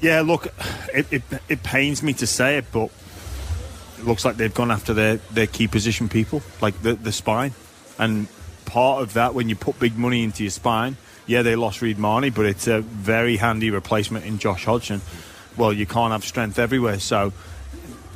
[0.00, 0.48] Yeah, look,
[0.92, 2.90] it, it, it pains me to say it, but
[4.06, 7.52] looks like they've gone after their, their key position people, like the, the spine.
[7.98, 8.28] And
[8.64, 11.98] part of that, when you put big money into your spine, yeah, they lost Reed
[11.98, 15.00] Mahoney, but it's a very handy replacement in Josh Hodgson.
[15.56, 17.32] Well, you can't have strength everywhere, so.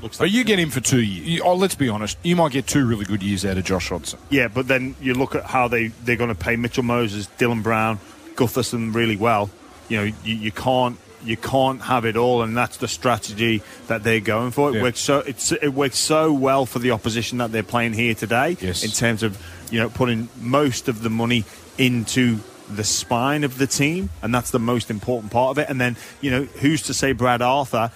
[0.03, 1.41] Looks like you get him for two years.
[1.45, 2.19] Oh, let's be honest.
[2.23, 4.21] You might get two really good years out of Josh Hodgson.
[4.31, 7.65] Yeah, but then you look at how they, they're going to pay Mitchell Moses, Dylan
[7.65, 7.99] Brown,
[8.35, 9.51] Gutherson really well.
[9.89, 14.05] You know, you, you can't you can't have it all, and that's the strategy that
[14.05, 14.71] they're going for.
[14.71, 14.83] It Yeah.
[14.83, 18.57] works so it's, it works so well for the opposition that they're playing here today.
[18.61, 18.85] Yes.
[18.85, 19.37] In terms of
[19.71, 21.45] you know putting most of the money
[21.77, 22.39] into
[22.71, 25.69] the spine of the team, and that's the most important part of it.
[25.69, 27.91] And then you know who's to say Brad Arthur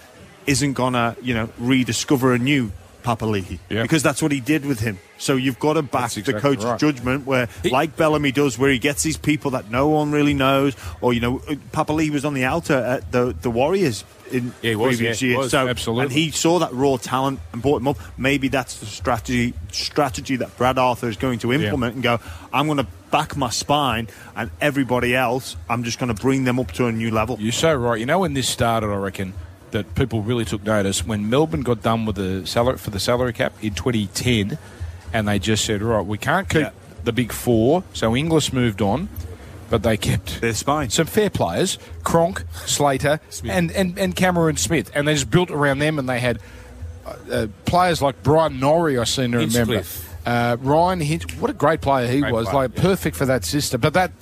[0.47, 3.83] isn't gonna you know rediscover a new Papali'i Yeah.
[3.83, 4.99] because that's what he did with him.
[5.19, 6.79] So you've got to back That's the coach's right.
[6.81, 10.75] judgment, where like Bellamy does, where he gets these people that no one really knows,
[11.01, 11.39] or you know,
[11.73, 15.29] Papali'i was on the outer at the the Warriors in Yeah, he was, previous yeah,
[15.29, 15.51] he years.
[15.51, 16.05] so absolutely.
[16.05, 17.99] and he saw that raw talent and brought him up.
[18.19, 22.19] Maybe that's the strategy strategy that Brad Arthur is going to implement and go.
[22.53, 26.59] I'm going to back my spine, and everybody else, I'm just going to bring them
[26.59, 27.37] up to a new level.
[27.39, 28.01] You're so right.
[28.01, 29.35] You know when this started, I reckon
[29.73, 33.33] that people really took notice when Melbourne got done with the salary for the salary
[33.33, 34.59] cap in 2010,
[35.13, 36.71] and they just said, right, we can't keep Yeah.
[37.05, 37.83] the big four.
[37.93, 39.09] So Inglis moved on,
[39.71, 40.91] but they kept Their spine.
[40.91, 45.79] some fair players: Cronk, Slater, and, and and Cameron Smith, and they just built around
[45.81, 46.39] them, and they had
[47.31, 48.99] uh, players like Bryan Norrie.
[48.99, 49.83] I seem to remember.
[50.25, 52.49] Uh, Ryan Hinch, what a great player he Great was!
[52.49, 53.81] player, like perfect for that system.
[53.81, 54.13] But that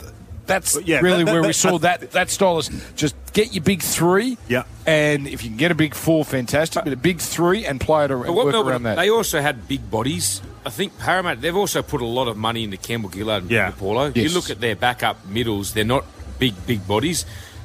[0.51, 3.63] that's yeah, really that- that- where we saw that that style is just get your
[3.65, 4.37] big three.
[4.49, 4.65] Yeah.
[4.87, 6.85] And if you can get a big four, fantastic.
[6.85, 8.97] But a big three and play it around, But what work Melbourne, around that.
[8.97, 10.43] they also had big bodies.
[10.67, 13.71] I think Parramatta, they've also put a lot of money into Campbell Gillard and Yeah.
[13.71, 14.13] Paulo.
[14.15, 14.17] Yes.
[14.17, 16.05] You look at their backup middles, they're not
[16.39, 17.25] big, big bodies.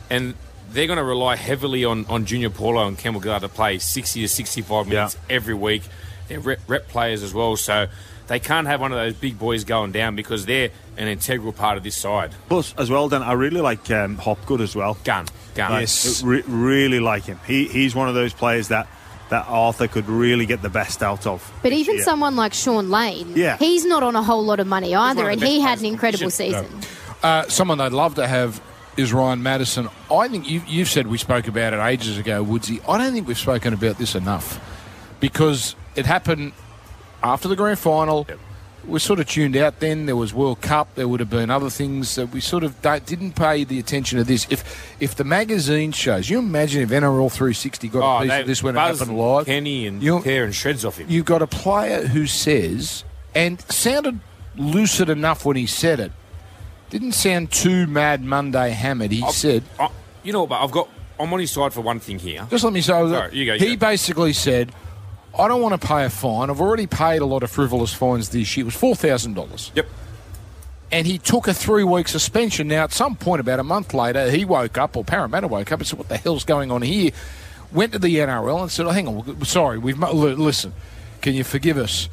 [0.09, 0.35] And
[0.71, 4.21] they're going to rely heavily on, on Junior Paulo and Campbell Gillard to play 60
[4.21, 5.83] to 65 minutes every week.
[6.27, 7.55] They're rep, rep players as well.
[7.55, 7.87] So
[8.27, 11.77] they can't have one of those big boys going down because they're an integral part
[11.77, 12.31] of this side.
[12.49, 14.97] Plus, as well, Dan, I really like um, Hopgood as well.
[15.03, 15.25] Gun.
[15.55, 15.71] Gun.
[15.71, 15.89] Like,
[16.23, 17.39] re- really like him.
[17.45, 18.87] He, he's one of those players that,
[19.29, 21.51] that Arthur could really get the best out of.
[21.61, 22.03] But even year.
[22.03, 23.57] someone like Sean Lane, Yeah.
[23.57, 26.29] he's not on a whole lot of money either, of and he had an incredible
[26.31, 26.65] competition.
[26.81, 26.89] season.
[27.23, 28.61] Uh, someone they'd love to have
[28.97, 29.89] is Ryan Matterson.
[30.11, 32.81] I think you, you've said we spoke about it ages ago, Woodsy.
[32.87, 34.59] I don't think we've spoken about this enough
[35.19, 36.53] because it happened
[37.25, 38.27] after the grand final.
[38.87, 40.05] We sort of tuned out then.
[40.05, 40.93] There was World Cup.
[40.93, 44.23] There would have been other things that we sort of didn't pay the attention to
[44.23, 44.45] this.
[44.51, 48.35] If if the magazine shows, you imagine if NRL 360 got a oh, piece Oh,
[48.35, 49.47] they, of this when it happened live.
[49.47, 51.07] Kenny and You- tearing shreds off him.
[51.09, 54.19] You've got a player who says, and sounded
[54.55, 56.11] lucid enough when he said it.
[56.91, 59.11] Didn't sound too mad Monday hammered.
[59.11, 59.89] He said, I,
[60.23, 60.89] you know, but I've got.
[61.19, 62.45] I'm on his side for one thing here.
[62.51, 63.87] just let me say, Sorry, you go, you he go.
[63.87, 64.71] basically said,
[65.37, 66.49] I don't want to pay a fine.
[66.49, 68.63] I've already paid a lot of frivolous fines this year.
[68.63, 69.71] It was $4,000.
[69.75, 69.87] Yep.
[70.91, 72.67] And he took a three week suspension.
[72.67, 75.79] Now, at some point, about a month later, he woke up, or Parramatta woke up
[75.79, 77.11] and said, What the hell's going on here?
[77.71, 80.73] Went to the NRL and said, oh, Hang on, sorry, we've listen,
[81.21, 82.07] can you forgive us?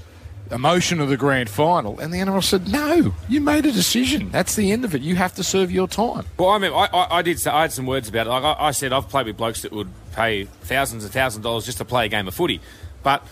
[0.50, 1.98] Emotion of the grand final.
[1.98, 4.30] And the NRL said, No, you made a decision.
[4.30, 5.02] That's the end of it.
[5.02, 6.26] You have to serve your time.
[6.38, 7.38] Well, I mean, I, I, I did.
[7.38, 8.30] Say, I had some words about it.
[8.30, 11.42] Like I, I said, I've played with blokes that would pay thousands and thousands of
[11.44, 12.60] dollars just to play a game of footy.
[13.02, 13.26] But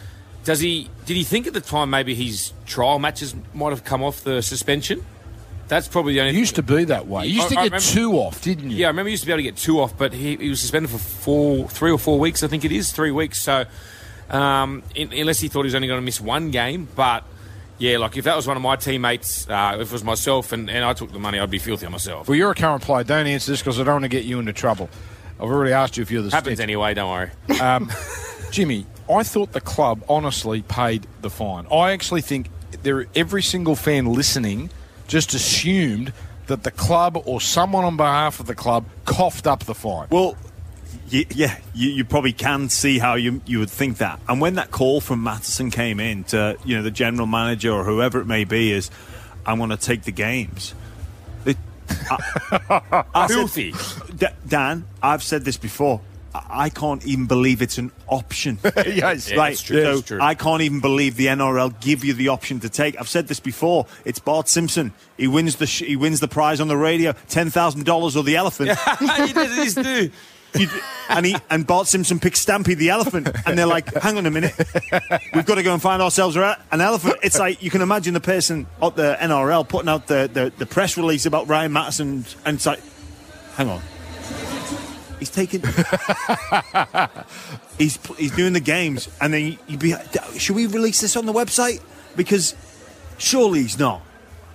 [0.45, 0.89] does he?
[1.07, 4.43] Did he think at the time maybe his trial matches might have come off the
[4.43, 5.05] suspension?
[5.69, 6.35] That's probably the only.
[6.35, 7.27] It used to be that way.
[7.27, 8.79] You used I- to get remember- two off, didn't you?
[8.79, 10.49] Yeah, I remember he used to be able to get two off, but he, he
[10.49, 12.43] was suspended for four, three or four weeks.
[12.43, 13.41] I think it is three weeks.
[13.41, 13.67] So,
[14.31, 17.23] um, in, unless he thought he was only going to miss one game, but
[17.79, 20.69] yeah, like if that was one of my teammates, uh, if it was myself and,
[20.69, 22.29] and I took the money, I'd be filthy on myself.
[22.29, 23.05] Well, you're a current player.
[23.05, 24.91] Don't answer this because I don't want to get you into trouble.
[25.39, 26.65] I've already asked you if you're the Happens snitch.
[26.65, 26.95] anyway.
[26.95, 27.61] Don't worry.
[27.61, 27.91] Um,
[28.51, 31.67] Jimmy, I thought the club honestly paid the fine.
[31.73, 32.49] I actually think
[32.83, 34.71] there every single fan listening
[35.09, 36.13] just assumed
[36.47, 40.09] that the club or someone on behalf of the club coughed up the fine.
[40.11, 40.37] Well,
[41.13, 44.21] y- yeah, you, you probably can see how you you would think that.
[44.29, 47.85] And when that call from Matterson came in to you know the general manager or
[47.85, 48.91] whoever it may be is,
[49.47, 50.75] I'm going to take the games.
[51.45, 51.57] It,
[51.89, 56.01] I, I said- Dan, I've said this before.
[56.35, 58.59] I can't even believe it's an option.
[58.77, 59.35] yes.
[59.35, 59.57] Right.
[59.57, 60.03] So.
[60.21, 62.99] I can't even believe the NRL give you the option to take.
[63.01, 63.87] I've said this before.
[64.05, 64.93] It's Bart Simpson.
[65.17, 68.23] He wins the sh- he wins the prize on the radio, ten thousand dollars or
[68.23, 68.71] the elephant.
[68.99, 70.11] he does.
[71.09, 74.31] And he and Bart Simpson picks Stampy the elephant, and they're like, "Hang on a
[74.31, 74.55] minute,
[75.35, 78.21] we've got to go and find ourselves an elephant." It's like you can imagine the
[78.21, 82.57] person at the NRL putting out the, the, the press release about Ryan Matterson, and
[82.57, 82.81] it's like,
[83.55, 83.83] "Hang on,
[85.21, 85.63] he's taking,
[87.79, 89.95] he's he's doing the games, and then you'd be,
[90.39, 91.81] should we release this on the website?
[92.17, 92.55] Because
[93.19, 94.03] surely he's not.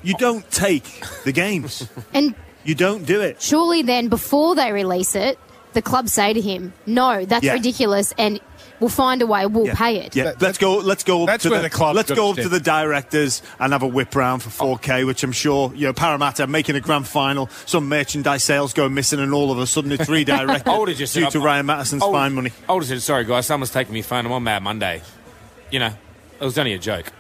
[0.04, 0.84] You don't take
[1.24, 1.88] the games.
[2.14, 3.42] And You don't do it.
[3.42, 5.38] surely then, before they release it,
[5.74, 7.54] the club say to him, "No, that's Yeah.
[7.54, 8.40] ridiculous," and
[8.80, 9.46] we'll find a way.
[9.46, 9.76] We'll Yeah.
[9.76, 10.16] pay it.
[10.16, 10.78] Yeah, let's go.
[10.78, 11.26] Let's go.
[11.26, 14.16] That's to where the club's Let's go up to the directors and have a whip
[14.16, 17.50] round for 4K, which I'm sure you know Parramatta making a grand final.
[17.66, 21.14] Some merchandise sales go missing, and all of a sudden it's redirected I would've just
[21.14, 22.52] due said, to I'm- Ryan Matterson's I fine money.
[22.70, 24.26] I would have said, sorry, guys, someone's taking my phone.
[24.26, 25.02] I'm on Mad Monday.
[25.72, 25.94] You know,
[26.40, 27.12] it was only a joke.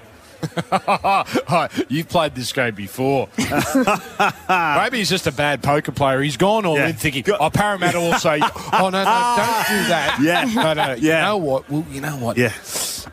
[0.72, 3.30] Hi, You've played this game before.
[3.38, 6.22] Maybe he's just a bad poker player.
[6.22, 6.88] He's gone all Yeah.
[6.90, 10.18] in thinking, oh, Parramatta will say, oh, no, no, don't do that.
[10.22, 10.46] Yeah.
[10.54, 10.82] No, no.
[10.84, 11.70] Uh, you know what?
[11.70, 12.38] Well, you know what?
[12.38, 12.54] Yeah,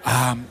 [0.04, 0.46] um,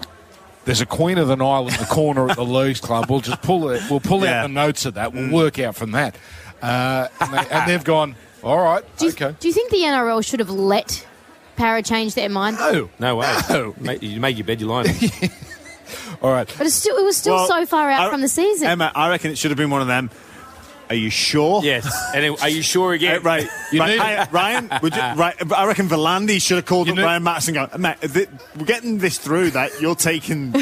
[0.66, 3.10] There's a Queen of the Nile in the corner at the Leagues Club.
[3.10, 3.82] We'll just pull it.
[3.90, 4.40] We'll pull Yeah.
[4.40, 5.14] out the notes of that.
[5.14, 5.32] We'll mm.
[5.32, 6.16] work out from that.
[6.62, 9.36] Uh, and, they, and they've gone, all right, Do you, okay.
[9.40, 11.06] do you think the NRL should have let
[11.56, 12.58] Para change their mind?
[12.58, 12.90] No.
[13.00, 13.36] No way.
[13.50, 13.76] No.
[13.80, 15.32] Mate, you make your bed, you lie in it.
[16.22, 16.54] All right.
[16.58, 18.68] But it's still, it was still Well, so far out I- from the season.
[18.68, 20.10] Emma, I reckon it should have been one of them.
[20.92, 21.62] Are you sure?
[21.64, 21.88] yes.
[22.14, 23.20] And then, are you sure again?
[23.20, 23.90] Uh, right, You right.
[23.92, 24.70] need- Hey, Ryan.
[24.82, 27.56] Would you, right, I reckon V'landys should have called You up need- Ryan Matterson.
[27.56, 28.28] and Going, Matt, th-
[28.58, 29.52] we're getting this through.
[29.52, 30.54] That you're taking,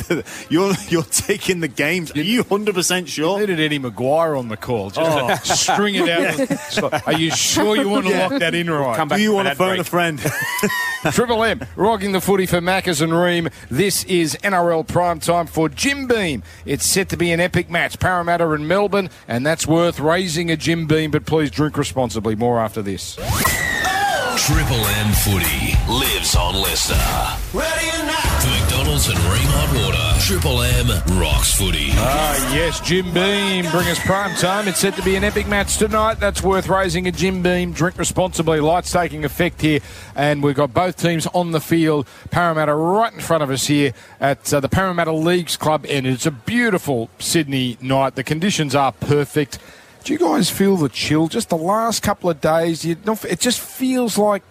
[0.50, 2.12] you're you're taking the games.
[2.14, 3.40] Are you hundred percent sure?
[3.40, 4.90] Needed Eddie McGuire on the call.
[4.90, 5.28] Just Oh.
[5.28, 6.58] to string it out.
[6.70, 8.26] So, Are you sure you want to Yeah.
[8.26, 8.94] lock that in right?
[8.96, 9.80] Come back Do you want to an phone break.
[9.80, 10.20] a friend?
[11.12, 13.50] Triple M, rocking the footy for Maccas and Rheem.
[13.70, 16.42] This is NRL prime time for Jim Beam.
[16.66, 20.56] It's set to be an epic match, Parramatta and Melbourne, and that's worth raising a
[20.56, 22.34] Jim Beam, but please drink responsibly.
[22.34, 23.14] More after this.
[23.14, 27.54] Triple M footy lives on LiSTNR.
[27.54, 28.18] Ready or not?
[28.42, 30.07] For McDonald's and Rheem Hot Water.
[30.28, 30.88] Triple M
[31.18, 31.88] rocks footy.
[31.92, 34.68] Ah, yes, Jim Beam, bring us prime time.
[34.68, 36.20] It's set to be an epic match tonight.
[36.20, 37.72] That's worth raising a Jim Beam.
[37.72, 38.60] Drink responsibly.
[38.60, 39.80] Lights taking effect here,
[40.14, 42.06] and we've got both teams on the field.
[42.30, 46.26] Parramatta right in front of us here at uh, the Parramatta Leagues Club, and it's
[46.26, 48.14] a beautiful Sydney night.
[48.14, 49.58] The conditions are perfect.
[50.04, 51.28] Do you guys feel the chill?
[51.28, 54.42] Just the last couple of days, you know, it just feels like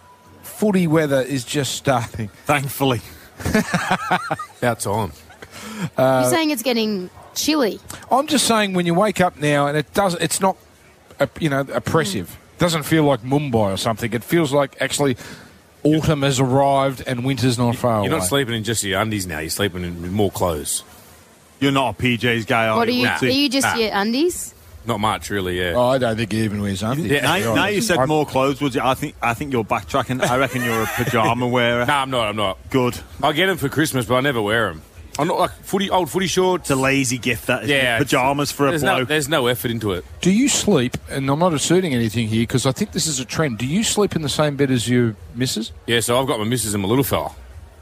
[0.41, 2.29] footy weather is just starting.
[2.45, 3.01] Thankfully,
[4.57, 4.81] About
[5.95, 6.21] time.
[6.23, 7.79] You're saying it's getting chilly.
[8.11, 10.57] I'm just saying when you wake up now and it does it's not
[11.19, 12.37] uh, you know oppressive.
[12.57, 14.11] Doesn't feel like Mumbai or something.
[14.13, 15.15] It feels like actually
[15.83, 18.19] autumn has arrived and winter's not far You're away.
[18.19, 19.39] not sleeping in just your undies now.
[19.39, 20.83] You're sleeping in more clothes.
[21.59, 22.99] you're not a PJs guy, are What are you?
[23.01, 23.05] you?
[23.05, 23.17] Nah.
[23.21, 23.75] Are you just Nah.
[23.75, 24.53] your undies?
[24.85, 25.73] Not much, really, yeah.
[25.75, 27.07] Oh, I don't think he even wears undies.
[27.11, 27.21] Yeah.
[27.21, 28.61] Now, now you said I'm- more clothes.
[28.61, 28.81] Would you?
[28.81, 30.21] I think I think you're backtracking.
[30.27, 31.85] I reckon you're a pajama wearer.
[31.85, 32.27] No, I'm not.
[32.29, 32.57] I'm not.
[32.69, 32.97] Good.
[33.21, 34.81] I get them for Christmas, but I never wear them.
[35.19, 36.63] I'm not like footy, old footy shorts.
[36.63, 37.47] It's a lazy gift.
[37.47, 39.07] That is Yeah, pajamas for a there's no, bloke.
[39.07, 40.05] there's no effort into it.
[40.21, 40.97] Do you sleep?
[41.09, 43.57] And I'm not asserting anything here because I think this is a trend.
[43.57, 45.71] Do you sleep in the same bed as your missus?
[45.87, 47.33] Yeah, so I've got my missus and my little fella.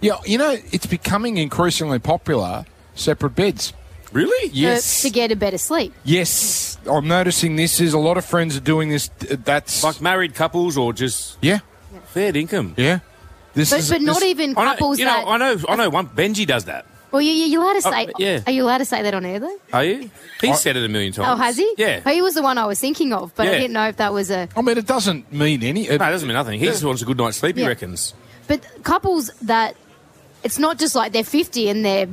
[0.02, 2.66] Yeah, you know it's becoming increasingly popular.
[2.96, 3.74] Separate beds.
[4.14, 4.48] Really?
[4.50, 5.02] Uh, yes.
[5.02, 5.94] To, to get a better sleep.
[6.06, 7.82] Yes, I'm noticing this.
[7.82, 9.10] Is a lot of friends are doing this.
[9.20, 11.60] That's Like married couples or just yeah,
[12.08, 12.76] fair income.
[12.78, 13.00] yeah.
[13.54, 15.28] This But, is but not this- even I know, couples you know, that.
[15.28, 15.90] I know, I know.
[15.90, 16.86] One Benji does that.
[17.16, 18.12] Well, you, you, you're allowed to Oh, say.
[18.18, 18.42] yeah.
[18.46, 19.58] Are you allowed to say that on air though?
[19.72, 20.10] Are you?
[20.42, 20.54] He oh.
[20.56, 21.30] said it a million times.
[21.30, 21.74] Oh, has he?
[21.78, 22.02] Yeah.
[22.06, 23.58] Oh, he was the one I was thinking of, but I Yeah.
[23.60, 24.50] didn't know if that was a.
[24.54, 25.88] I mean, it doesn't mean any.
[25.88, 26.60] It, No, it doesn't mean nothing.
[26.60, 27.56] He just wants a good night's sleep.
[27.56, 27.70] He Yeah.
[27.70, 28.14] reckons.
[28.48, 29.78] But couples that
[30.44, 32.10] it's not just like they're 50 and they're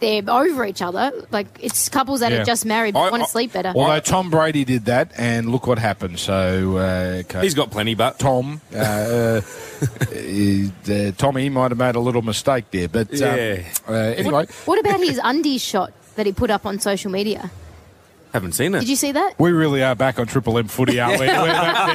[0.00, 1.12] they're over each other.
[1.30, 2.38] Like it's couples that Yeah.
[2.42, 3.72] are just married I- want I- to sleep better.
[3.74, 6.18] Although Tom Brady did that, and look what happened.
[6.18, 7.40] So, uh, okay.
[7.42, 8.60] He's got plenty, but Tom.
[8.74, 9.40] Uh, uh,
[10.92, 13.62] uh, Tommy might have made a little mistake there, but um, Yeah.
[13.88, 17.50] uh, anyway, What about his undies shot that he put up on social media?
[18.32, 18.80] Haven't seen it.
[18.80, 19.34] Did you see that?
[19.38, 21.26] we really are back on Triple M footy, aren't we?
[21.28, 21.94] We're back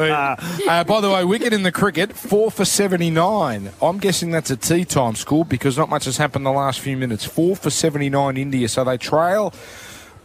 [0.00, 0.56] now.
[0.58, 3.70] We- uh, by the way, wicket in the cricket, four for 79.
[3.80, 6.96] I'm guessing that's a tea time score because not much has happened the last few
[6.96, 7.24] minutes.
[7.24, 9.52] Four for 79 India, so they trail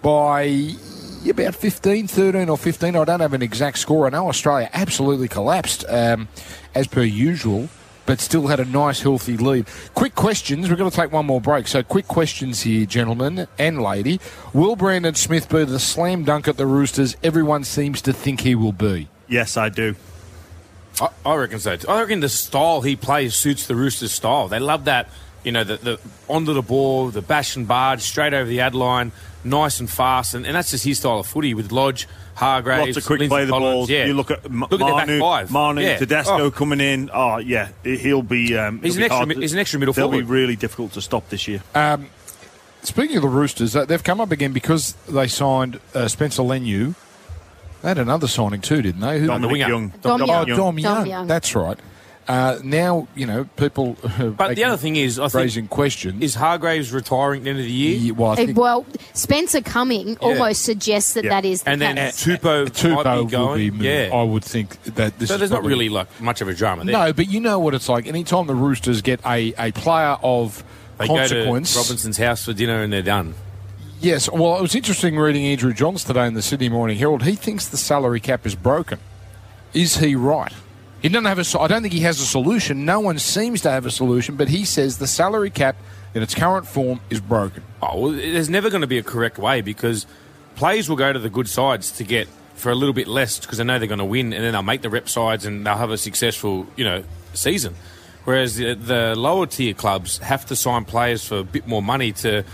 [0.02, 0.72] by
[1.30, 2.96] about 15, 13 or 15.
[2.96, 4.06] I don't have an exact score.
[4.08, 6.28] I know Australia absolutely collapsed um,
[6.76, 7.70] as per usual,
[8.06, 9.68] but still had a nice, healthy lead.
[9.94, 10.70] Quick questions.
[10.70, 11.68] We're going to take one more break.
[11.68, 14.20] So, quick questions here, gentlemen and lady.
[14.54, 18.56] Will Brandon Smith be the slam dunk at the Roosters everyone seems to think he
[18.56, 19.08] will be?
[19.28, 19.96] yes, I do.
[21.02, 21.76] I, I reckon so.
[21.90, 24.48] I reckon the style he plays suits the Roosters' style.
[24.48, 25.10] They love that,
[25.44, 28.76] you know, the, the onto the ball, the bash and barge, straight over the ad
[28.76, 29.12] line,
[29.44, 32.98] nice and fast, and, and that's just his style of footy with Lodge, Hargreaves, Lots
[32.98, 33.90] of quick Lindsay play the Collins, balls.
[33.90, 34.06] Yeah.
[34.06, 35.52] You look at M- Look at their back five.
[35.52, 35.98] Manu Yeah.
[35.98, 36.52] Tedesco Oh.
[36.52, 37.10] coming in.
[37.14, 38.58] Oh yeah, he'll be.
[38.58, 40.56] Um, He's he'll an be extra hard to- he's an extra middle They'll be really
[40.56, 41.62] difficult to stop this year.
[42.82, 46.96] Speaking of the Roosters, uh, they've come up again because they signed uh, Spencer Leniu.
[47.82, 49.20] They had another signing too, didn't they?
[49.20, 49.68] Who, Dominic winger.
[49.70, 49.94] Young.
[50.02, 50.48] Dom Oh, Young.
[50.48, 50.96] Dom Young.
[50.98, 51.28] Dom Young.
[51.28, 51.78] That's right.
[52.28, 53.98] Uh, now you know people.
[54.04, 56.24] uh, But the other thing is, I think, raising questions.
[56.24, 57.98] is Hargreaves retiring at the end of the year?
[57.98, 61.30] Yeah, well, Uh, think Well, Spencer coming almost suggests that Yeah.
[61.32, 62.24] that is the And then case.
[62.24, 63.58] Tupou, Tupou might be will going.
[63.58, 63.84] be moved.
[63.84, 64.10] yeah.
[64.14, 66.86] I would think that this so is there's not really like much of a drama
[66.86, 66.94] there.
[66.94, 68.08] No, but you know what it's like.
[68.08, 70.64] Anytime the Roosters get a, a player of
[71.00, 73.34] they go to consequence, Robinson's house for dinner and they're done.
[74.00, 77.24] Yes, well, it was interesting reading Andrew Johns today in the Sydney Morning Herald.
[77.24, 79.00] He thinks the salary cap is broken.
[79.74, 80.52] Is he right?
[81.04, 81.60] He doesn't have a.
[81.60, 82.86] I don't think he has a solution.
[82.86, 85.76] No one seems to have a solution, but he says the salary cap
[86.16, 87.62] in its current form is broken.
[87.82, 90.06] Oh, well, there's never going to be a correct way because
[90.56, 93.58] players will go to the good sides to get for a little bit less because
[93.58, 95.76] they know they're going to win, and then they'll make the rep sides and they'll
[95.76, 97.76] have a successful, you know, season.
[98.24, 102.14] Whereas the, the lower tier clubs have to sign players for a bit more money
[102.14, 102.46] to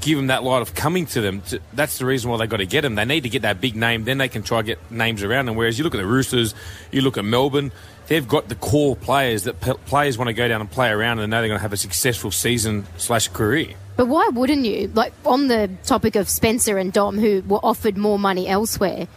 [0.00, 1.40] give them that light of coming to them.
[1.42, 2.96] To, that's the reason why they got to get them.
[2.96, 5.46] They need to get that big name, then they can try to get names around
[5.46, 5.54] them.
[5.54, 6.54] Whereas you look at the Roosters,
[6.90, 7.70] you look at Melbourne,
[8.12, 11.18] they've got the core players that p- players want to go down and play around,
[11.18, 13.74] and they know they're going to have a successful season slash career.
[13.96, 14.88] But why wouldn't you?
[14.94, 19.08] Like on the topic of Spencer and Dom, who were offered more money elsewhere.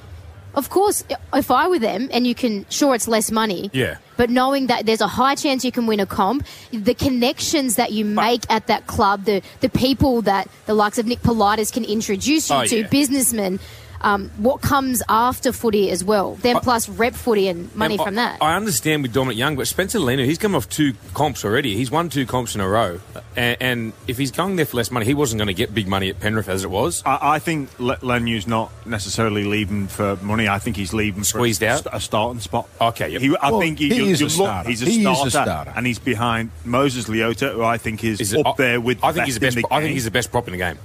[0.53, 1.03] Of course,
[1.33, 3.69] if I were them, and you can, sure, it's less money.
[3.73, 3.97] Yeah.
[4.15, 7.91] But knowing that there's a high chance you can win a comp, the connections that
[7.91, 11.83] you make at that club, the the people that the likes of Nick Politis can
[11.83, 12.87] introduce you Oh, to, yeah.
[12.87, 13.59] businessmen,
[14.01, 16.35] um, what comes after footy as well.
[16.35, 18.41] Then I- plus rep footy and money And from I, that.
[18.41, 21.75] I understand with Dominic Young, but Spencer Leniu, he's come off two comps already.
[21.75, 22.99] He's won two comps in a row.
[23.35, 25.87] And, and if he's going there for less money, he wasn't going to get big
[25.87, 27.03] money at Penrith as it was.
[27.05, 30.47] I, I think Le- Leniu's not necessarily leaving for money.
[30.47, 31.87] I think he's leaving Squeezed for a, out?
[31.93, 32.69] a starting spot.
[32.79, 33.21] Okay, yep.
[33.21, 34.69] He, I Well, think he, he you, is you a look, starter.
[34.69, 35.73] he's a He is a starter, starter.
[35.75, 39.03] and he's behind Moses Leota, who I think is, Is it- up there with.
[39.03, 39.57] I think he's the best.
[39.57, 39.93] in I think game.
[39.93, 40.77] he's the best prop in the game.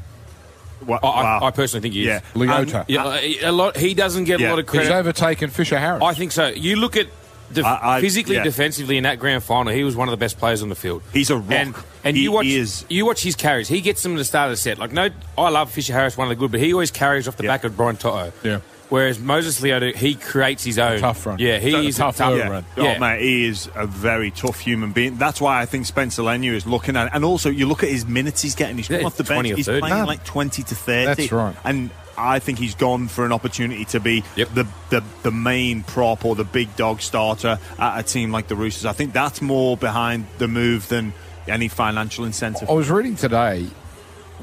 [0.86, 1.40] Wa- I, I, wow.
[1.42, 2.06] I personally think he is.
[2.06, 2.20] Yeah.
[2.34, 2.74] Leota.
[2.80, 3.76] And- Yeah, uh, a- a lot.
[3.76, 4.48] He doesn't get Yeah.
[4.48, 4.86] a lot of credit.
[4.86, 6.02] He's overtaken Fisher Harris.
[6.02, 6.48] I think so.
[6.48, 7.06] You look at
[7.52, 8.44] def- I- I- physically, yeah.
[8.44, 11.02] defensively in that grand final, he was one of the best players on the field.
[11.12, 11.50] He's a rock.
[11.50, 13.68] And, and He- you watch is- you watch his carries.
[13.68, 14.78] He gets them to the start of the set.
[14.78, 17.36] Like no, I love Fisher Harris, one of the good, but he always carries off
[17.36, 17.50] the Yeah.
[17.50, 18.32] back of Brian To'o.
[18.42, 18.60] Yeah.
[18.90, 21.38] Whereas Moses Leota, he creates his own Tough run.
[21.38, 22.48] Yeah, he Tough- is tough a tough road Yeah.
[22.48, 22.64] run.
[22.76, 22.98] Oh, Yeah.
[22.98, 25.16] mate, he is a very tough human being.
[25.16, 27.12] That's why I think Spencer Leniu is looking at it.
[27.14, 28.76] And also, you look at his minutes he's getting.
[28.76, 29.48] He's coming Yeah, off the bench.
[29.48, 30.04] He's playing No.
[30.04, 31.06] like 20 to 30.
[31.22, 31.54] That's right.
[31.64, 34.48] And I think he's gone for an opportunity to be Yep.
[34.54, 38.56] the, the, the main prop or the big dog starter at a team like the
[38.56, 38.84] Roosters.
[38.86, 41.14] I think that's more behind the move than
[41.48, 42.68] any financial incentive.
[42.68, 43.66] I was reading today.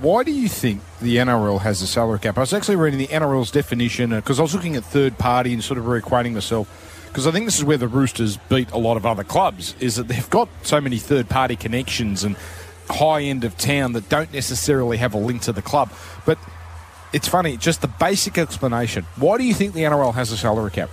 [0.01, 2.38] Why do you think the NRL has a salary cap?
[2.38, 5.63] I was actually reading the NRL's definition because I was looking at third party and
[5.63, 6.83] sort of reequating myself.
[7.07, 9.95] Because I think this is where the Roosters beat a lot of other clubs, is
[9.95, 12.36] that they've got so many third party connections and
[12.89, 15.89] high end of town that don't necessarily have a link to the club.
[16.25, 16.38] But
[17.13, 19.05] it's funny, just the basic explanation.
[19.15, 20.89] Why do you think the NRL has a salary cap?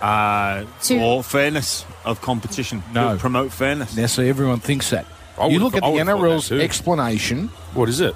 [0.00, 2.82] Uh, To- or fairness of competition.
[2.92, 3.14] No.
[3.14, 3.96] To promote fairness.
[3.96, 5.06] Now, so everyone thinks that.
[5.50, 8.14] You look at I the would've thought that NRL's explanation What is it?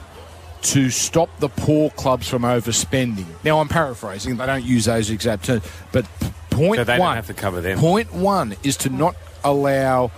[0.63, 3.27] to stop the poor clubs from overspending.
[3.45, 6.05] Now, I'm paraphrasing; they don't use those exact terms, but
[6.51, 7.79] point So one have to cover them.
[7.79, 10.11] Point one is to not allow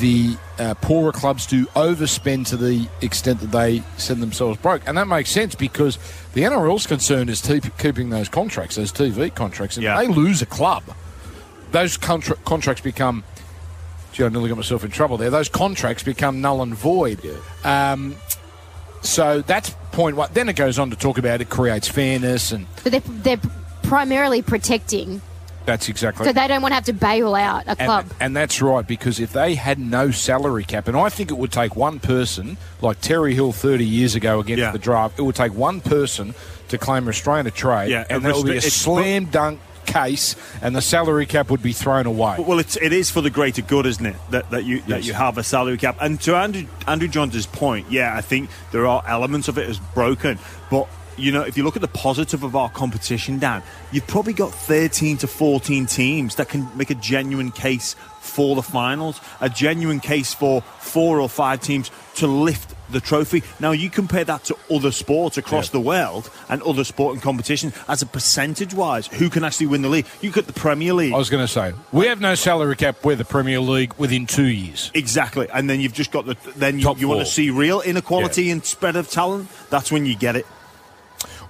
[0.00, 4.98] the uh, poorer clubs to overspend to the extent that they send themselves broke, and
[4.98, 5.96] that makes sense because
[6.34, 9.96] the NRL's concern is te- keeping those contracts, those TV contracts, and Yeah.
[9.96, 10.82] they lose a club,
[11.70, 13.22] those contra- contracts become.
[14.18, 15.30] Gee, I nearly got myself in trouble there.
[15.30, 17.20] Those contracts become null and void.
[17.62, 18.16] Um,
[19.00, 20.28] so that's point one.
[20.32, 23.50] Then it goes on to talk about it creates fairness, and but they're, they're
[23.84, 25.22] primarily protecting,
[25.66, 26.26] that's exactly.
[26.26, 28.06] so they don't want to have to bail out a club.
[28.18, 31.52] and that's right, because if they had no salary cap, and I think it would
[31.52, 34.72] take one person, like Terry Hill 30 years ago against Yeah.
[34.72, 36.34] the draft, it would take one person
[36.70, 40.36] to claim restraint of trade, Yeah, and and that would be a slam dunk case,
[40.62, 42.36] and the salary cap would be thrown away.
[42.38, 44.16] Well, it's, it is for the greater good, isn't it?
[44.30, 45.96] That, that you that you have a salary cap.
[46.00, 49.78] And to Andrew Andrew Johns' point, yeah, I think there are elements of it as
[49.78, 50.38] broken.
[50.70, 50.88] But
[51.18, 53.62] you know, if you look at the positive of our competition, Dan,
[53.92, 58.62] you've probably got 13 to 14 teams that can make a genuine case for the
[58.62, 63.42] finals, a genuine case for four or five teams to lift the trophy.
[63.60, 65.72] Now you compare that to other sports across Yeah.
[65.72, 69.88] the world and other sporting competitions as a percentage wise, who can actually win the
[69.88, 70.06] league?
[70.20, 71.12] You got the Premier League.
[71.12, 73.04] I was going to say we have no salary cap.
[73.04, 74.90] We're the Premier League within two years.
[74.94, 76.36] Exactly, and then you've just got the.
[76.56, 79.48] Then you, you want to see real inequality and spread of talent.
[79.70, 80.46] That's when you get it.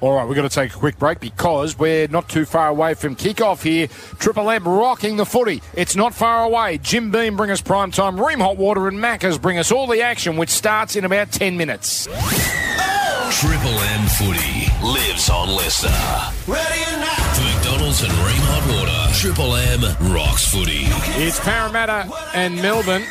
[0.01, 2.95] All right, we've got to take a quick break because we're not too far away
[2.95, 3.89] from kickoff here.
[4.21, 5.61] Triple M rocking the footy.
[5.75, 6.79] It's not far away.
[6.79, 8.17] Jim Beam bring us prime time.
[8.17, 11.57] Rheem Hot Water and Macca's bring us all the action, which starts in about 10
[11.57, 12.05] minutes.
[12.05, 16.47] Triple M footy lives on LiSTNR.
[16.47, 17.19] Ready or not?
[17.37, 20.85] For McDonald's and Rheem Hot Water, Triple M rocks footy.
[21.25, 23.03] It's Parramatta and Melbourne.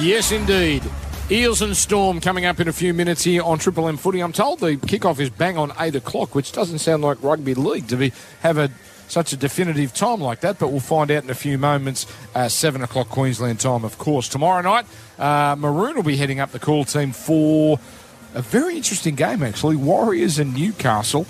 [0.00, 0.82] Yes, indeed.
[1.28, 4.20] Eels and Storm coming up in a few minutes here on Triple M Footy.
[4.20, 7.88] I'm told the kickoff is bang on eight o'clock, which doesn't sound like rugby league
[7.88, 8.12] to be
[8.42, 8.70] have a
[9.08, 10.60] such a definitive time like that.
[10.60, 12.06] But we'll find out in a few moments.
[12.32, 14.28] Uh, Seven o'clock Queensland time, of course.
[14.28, 14.86] Tomorrow night,
[15.18, 17.80] uh, Maroon will be heading up the call team for
[18.32, 19.74] a very interesting game, actually.
[19.74, 21.26] Warriors and Newcastle.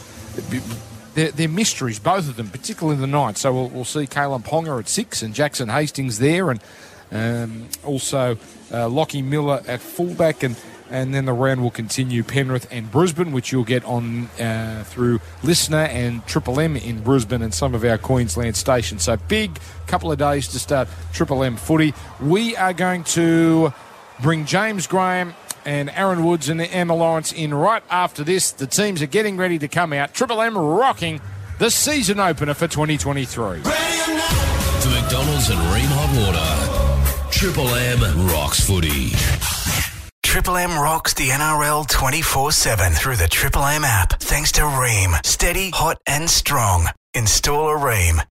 [1.14, 3.38] They're, they're mysteries, both of them, particularly in the night.
[3.38, 6.60] So we'll, we'll see Kalyn Ponga at six and Jackson Hastings there, and
[7.12, 8.32] um, also
[8.72, 10.56] uh, Lachie Miller at fullback, and
[10.90, 15.18] and then the round will continue Penrith and Brisbane, which you'll get on uh, through
[15.42, 19.04] LiSTNR and Triple M in Brisbane and some of our Queensland stations.
[19.04, 21.94] So big couple of days to start Triple M footy.
[22.20, 23.72] We are going to
[24.20, 25.34] bring James Graham
[25.64, 28.52] and Aaron Woods and Emma Lawrence in right after this.
[28.52, 30.14] The teams are getting ready to come out.
[30.14, 31.20] Triple M rocking
[31.58, 33.60] the season opener for 2023.
[33.60, 36.95] For McDonald's and Rheem Hot Water,
[37.36, 39.10] Triple M rocks footy.
[40.22, 44.18] Triple M rocks the NRL 24 7 through the Triple M app.
[44.20, 45.14] Thanks to Rheem.
[45.22, 46.86] Steady, hot, and strong.
[47.12, 48.26] Install a Rheem.